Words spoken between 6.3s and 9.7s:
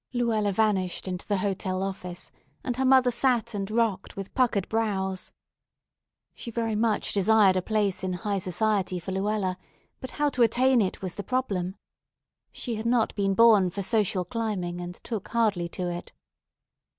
She very much desired a place in high society for Luella,